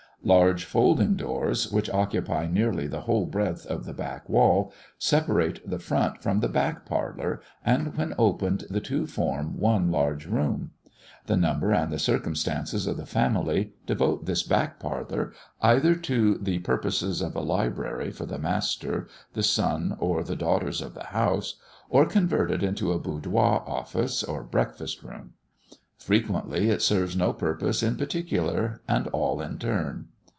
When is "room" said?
10.27-10.73, 25.01-25.33